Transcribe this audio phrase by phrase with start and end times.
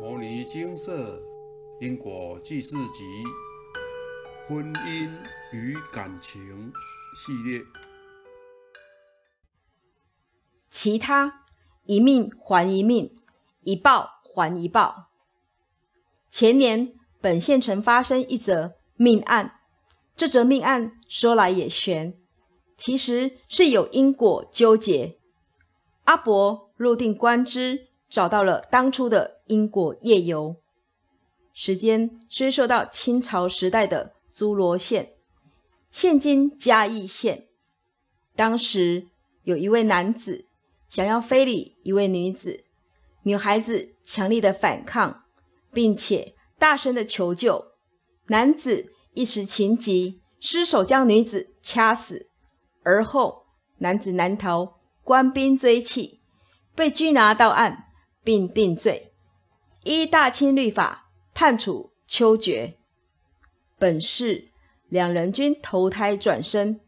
[0.02, 1.20] 《摩尼金色
[1.78, 3.04] 因果记事集》
[4.48, 5.10] 婚姻
[5.52, 6.72] 与感情
[7.18, 7.60] 系列，
[10.70, 11.44] 其他
[11.84, 13.14] 一命还一命，
[13.60, 15.10] 一报还一报。
[16.30, 19.60] 前年本县城发生一则命案，
[20.16, 22.18] 这则命案说来也悬，
[22.78, 25.18] 其实是有因果纠结。
[26.04, 30.56] 阿伯入定观之，找到了当初的因果业由。
[31.52, 35.12] 时间追溯到清朝时代的诸罗县，
[35.90, 37.48] 现今嘉义县。
[38.34, 39.08] 当时
[39.42, 40.46] 有一位男子
[40.88, 42.64] 想要非礼一位女子，
[43.24, 45.24] 女孩子强烈的反抗。
[45.72, 47.64] 并且大声的求救，
[48.26, 52.28] 男子一时情急，失手将女子掐死。
[52.82, 53.44] 而后
[53.78, 56.18] 男子难逃官兵追缉，
[56.74, 57.84] 被拘拿到案，
[58.24, 59.09] 并定罪，
[59.84, 62.76] 依大清律法判处秋决。
[63.78, 64.48] 本世
[64.88, 66.80] 两人均投胎转生，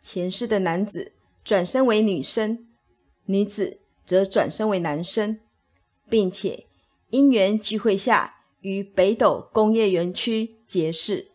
[0.00, 1.12] 前世的男子
[1.44, 2.66] 转生为女生，
[3.26, 5.40] 女子则转生为男生，
[6.08, 6.66] 并且。
[7.10, 11.32] 因缘聚会下，于北斗工业园区结识，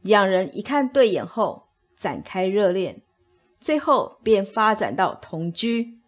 [0.00, 3.02] 两人一看对眼后，展开热恋，
[3.60, 5.98] 最后便发展到同居。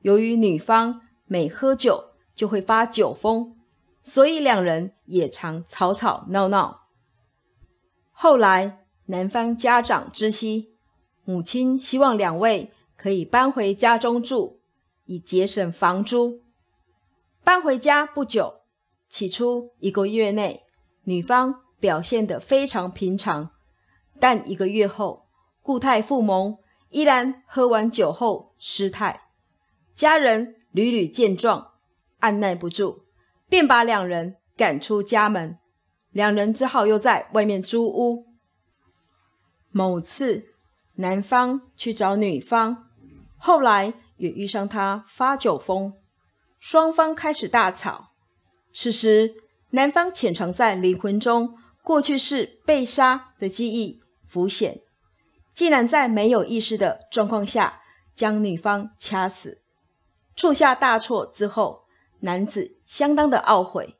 [0.00, 3.56] 由于女方每喝酒就会发酒疯，
[4.04, 6.88] 所以两人也常吵吵闹闹。
[8.12, 10.76] 后来男方家长知悉，
[11.24, 14.60] 母亲希望两位可以搬回家中住，
[15.06, 16.42] 以节省房租。
[17.42, 18.60] 搬回家不久，
[19.08, 20.64] 起初一个月内，
[21.04, 23.52] 女方表现得非常平常，
[24.20, 25.28] 但一个月后，
[25.62, 26.58] 故态复萌，
[26.90, 29.28] 依然喝完酒后失态。
[29.94, 31.72] 家人屡屡见状，
[32.18, 33.03] 按耐不住，
[33.54, 35.60] 便把两人赶出家门。
[36.10, 38.26] 两人只好又在外面租屋。
[39.70, 40.46] 某次，
[40.96, 42.88] 男方去找女方，
[43.36, 45.94] 后来也遇上他发酒疯。
[46.58, 48.14] 双方开始大吵。
[48.72, 49.36] 此时，
[49.70, 54.80] 男方潜藏在灵魂中过去是被杀的记忆浮现，
[55.52, 57.80] 竟然在没有意识的状况下
[58.16, 59.62] 将女方掐死，
[60.34, 61.83] 铸下大错之后，
[62.24, 63.96] 男子相当的懊悔，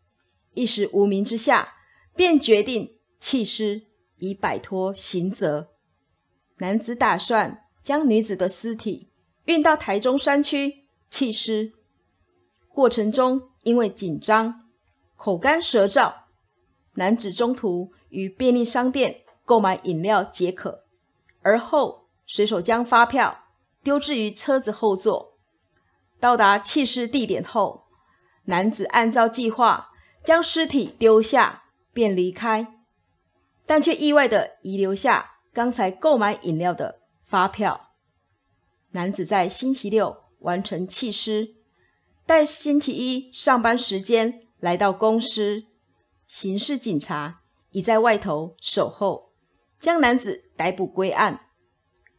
[0.55, 1.75] 一时无名之下，
[2.17, 3.83] 便决定弃尸
[4.17, 5.69] 以摆脱刑责。
[6.57, 9.11] 男子打算将女子的尸体
[9.45, 11.73] 运到台中山区弃尸。
[12.71, 14.71] 过程中，因为紧张、
[15.17, 16.15] 口干舌燥，
[16.95, 20.85] 男子中途于便利商店购买饮料解渴，
[21.43, 23.45] 而后随手将发票
[23.83, 25.37] 丢置于车子后座。
[26.19, 27.84] 到达弃尸地点后，
[28.45, 29.91] 男子按照计划
[30.23, 32.75] 将尸体丢下便离开，
[33.65, 37.91] 但却意外的遗留下刚才购买饮料的发票。
[38.91, 41.55] 男子在星期六完成弃尸。
[42.27, 45.65] 待星期一上班时间来到公司，
[46.27, 47.41] 刑事警察
[47.73, 49.33] 已在外头守候，
[49.79, 51.49] 将男子逮捕归案。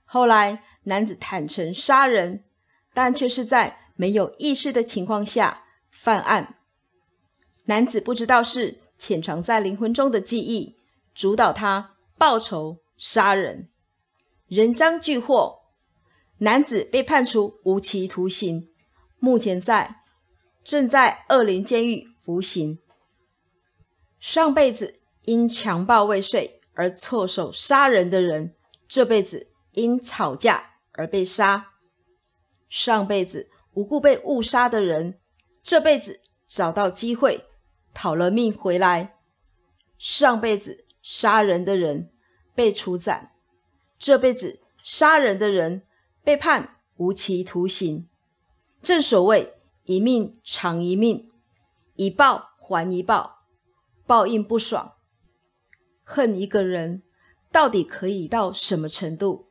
[0.03, 2.43] 后来，男子坦诚杀人，
[2.93, 5.63] 但却是在没有意识的情况下
[5.95, 6.57] 犯案。
[7.65, 10.75] 男子不知道是潜藏在灵魂中的记忆
[11.15, 13.69] 主导他报仇杀人，
[14.47, 15.61] 人赃俱获，
[16.39, 18.67] 男子被判处无期徒刑。
[19.19, 20.03] 目前在
[20.63, 22.77] 正在二林监狱服刑。
[24.19, 28.53] 上辈子因强暴未遂而错手杀人的人，
[28.87, 31.71] 这辈子因吵架而被杀；
[32.69, 35.19] 上辈子无故被误杀的人，
[35.65, 37.43] 这辈子找到机会
[37.91, 39.15] 讨了命回来；
[39.97, 42.11] 上辈子杀人的人
[42.53, 43.31] 被处斩，
[43.97, 45.81] 这辈子杀人的人
[46.23, 48.07] 被判无期徒刑。
[48.83, 49.55] 正所谓
[49.85, 51.31] 一命偿一命，
[51.95, 53.39] 一报还一报，
[54.05, 54.93] 报应不爽。
[56.03, 57.01] 恨一个人
[57.51, 59.47] 到底可以到什么程度？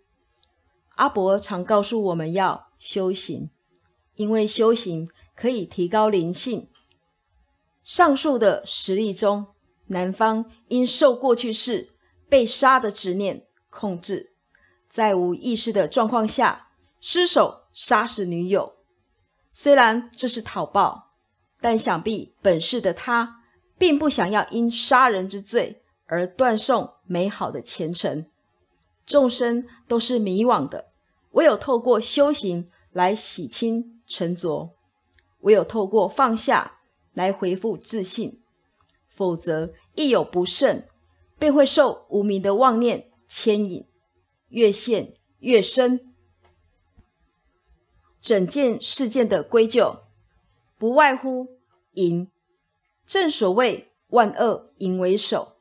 [0.90, 3.50] 阿伯常告诉我们要修行，
[4.14, 6.68] 因为修行可以提高灵性。
[7.82, 9.46] 上述的实例中，
[9.86, 11.90] 男方因受过去式
[12.28, 14.32] 被杀的执念控制，
[14.88, 16.68] 在无意识的状况下
[17.00, 18.76] 失手杀死女友。
[19.50, 21.12] 虽然这是讨报，
[21.60, 23.42] 但想必本世的他
[23.76, 28.26] 并不想要因杀人之罪而断送美好的前程。
[29.04, 30.92] 众生都是迷惘的，
[31.32, 34.73] 唯有透过修行来洗清沉着，
[35.44, 36.80] 唯有透过放下
[37.14, 38.42] 来恢复自信，
[39.08, 40.86] 否则一有不慎，
[41.38, 43.86] 便会受无名的妄念牵引，
[44.48, 46.12] 越陷越深。
[48.20, 50.04] 整件事件的归咎，
[50.78, 51.58] 不外乎
[51.92, 52.30] 淫。
[53.06, 55.56] 正所谓万恶淫为首。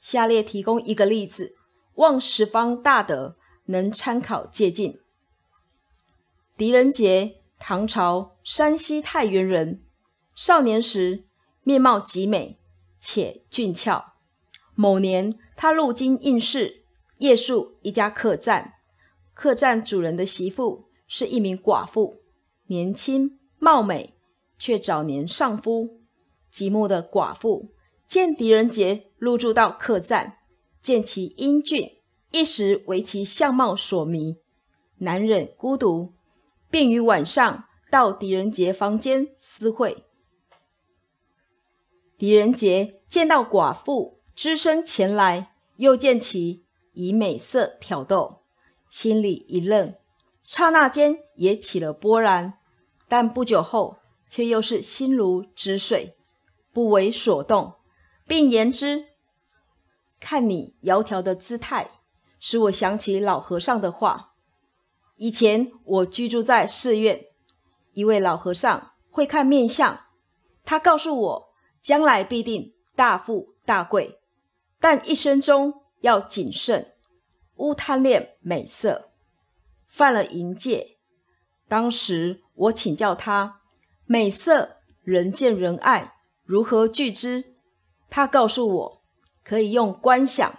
[0.00, 1.54] 下列提供一个例子，
[1.94, 3.36] 望十方大德
[3.66, 4.98] 能参考借鉴。
[6.56, 9.84] 狄仁杰，唐朝山西太原人，
[10.34, 11.26] 少年时
[11.62, 12.58] 面貌极美
[12.98, 14.14] 且俊俏。
[14.74, 16.82] 某年，他路经应市，
[17.18, 18.72] 夜宿一家客栈，
[19.32, 22.16] 客栈主人的媳妇是一名寡妇，
[22.66, 24.16] 年轻貌美，
[24.58, 26.00] 却早年丧夫。
[26.52, 27.68] 寂寞的寡妇
[28.08, 30.38] 见狄仁杰入住到客栈，
[30.80, 31.98] 见其英俊，
[32.32, 34.38] 一时为其相貌所迷，
[34.96, 36.12] 难忍孤独。
[36.72, 40.06] 便于晚上到狄仁杰房间私会。
[42.16, 46.64] 狄仁杰见到寡妇只身前来，又见其
[46.94, 48.44] 以美色挑逗，
[48.88, 49.94] 心里一愣，
[50.42, 52.54] 刹那间也起了波澜。
[53.06, 53.98] 但不久后，
[54.30, 56.14] 却又是心如止水，
[56.72, 57.74] 不为所动，
[58.26, 59.08] 并言之
[60.18, 61.90] ：“看你窈窕的姿态，
[62.40, 64.30] 使我想起老和尚的话。”
[65.16, 67.26] 以前我居住在寺院，
[67.92, 70.06] 一位老和尚会看面相，
[70.64, 74.18] 他告诉我将来必定大富大贵，
[74.80, 76.94] 但一生中要谨慎，
[77.56, 79.10] 勿贪恋美色，
[79.86, 80.98] 犯了淫戒。
[81.68, 83.60] 当时我请教他，
[84.04, 87.54] 美色人见人爱，如何拒之？
[88.10, 89.02] 他告诉我，
[89.44, 90.58] 可以用观想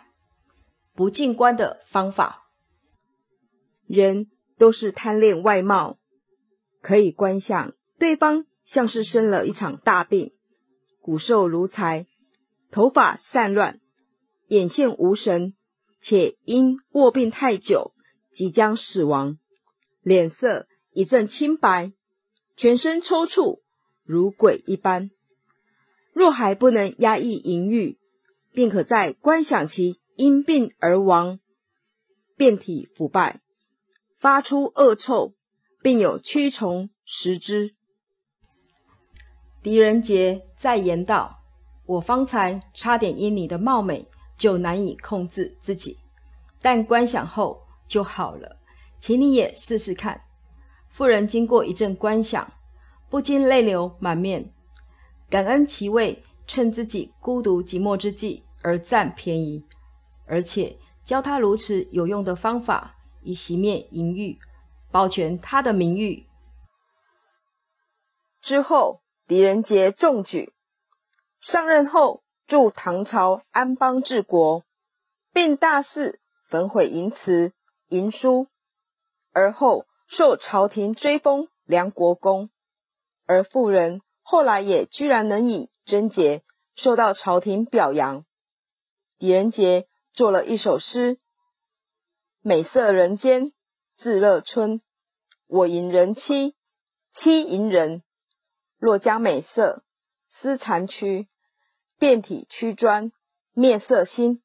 [0.93, 2.47] 不进观的方法，
[3.87, 4.29] 人。
[4.63, 5.97] 都是贪恋外貌，
[6.81, 10.31] 可以观想对方像是生了一场大病，
[11.01, 12.05] 骨瘦如柴，
[12.71, 13.81] 头发散乱，
[14.47, 15.53] 眼线无神，
[16.01, 17.91] 且因卧病太久，
[18.33, 19.37] 即将死亡，
[20.01, 21.91] 脸色一阵青白，
[22.55, 23.59] 全身抽搐，
[24.05, 25.11] 如鬼一般。
[26.13, 27.97] 若还不能压抑淫欲，
[28.53, 31.41] 便可在观想其因病而亡，
[32.37, 33.41] 遍体腐败。
[34.23, 35.33] 发出恶臭，
[35.81, 37.73] 并有蛆虫食之。
[39.61, 41.41] 狄仁杰再言道
[41.85, 45.97] ：“我方才差点因你的貌美就难以控制自己，
[46.61, 48.55] 但观想后就好了，
[48.97, 50.21] 请你也试试看。”
[50.87, 52.49] 妇人经过一阵观想，
[53.09, 54.53] 不禁泪流满面，
[55.29, 59.65] 感恩其位趁自己孤独寂寞之际而占便宜，
[60.25, 62.95] 而且教他如此有用的方法。
[63.23, 64.37] 以熄灭淫欲，
[64.91, 66.25] 保全他的名誉。
[68.41, 70.51] 之后，狄仁杰中举，
[71.39, 74.63] 上任后助唐朝安邦治国，
[75.33, 77.53] 并大肆焚毁淫词、
[77.87, 78.47] 淫书，
[79.31, 82.49] 而后受朝廷追封梁国公。
[83.25, 86.43] 而妇人后来也居然能以贞洁
[86.75, 88.25] 受到朝廷表扬。
[89.17, 91.17] 狄仁杰作了一首诗。
[92.45, 93.53] 美色人间
[93.95, 94.81] 自乐春，
[95.47, 96.57] 我迎人妻，
[97.13, 98.03] 妻迎人。
[98.77, 99.85] 若将美色
[100.41, 101.29] 思残躯，
[101.99, 103.13] 遍体躯砖
[103.53, 104.41] 灭色心。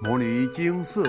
[0.00, 1.04] 摩尼经寺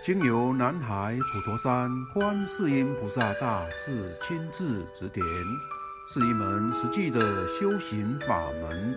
[0.00, 5.22] 经由南海普陀山观世音菩萨大士亲自指点，
[6.08, 8.96] 是一门实际的修行法门。